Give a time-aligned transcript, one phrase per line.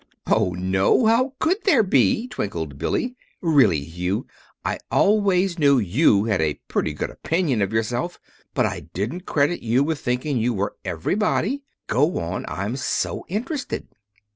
[0.25, 3.15] "Oh, no, how could there be?" twinkled Billy.
[3.39, 4.25] "Really, Hugh,
[4.65, 8.19] I always knew you had a pretty good opinion of yourself,
[8.55, 11.61] but I didn't credit you with thinking you were everybody.
[11.85, 12.45] Go on.
[12.47, 13.89] I'm so interested!"